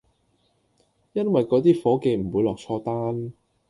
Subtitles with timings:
[1.13, 3.33] 因為嗰啲伙計唔會落錯單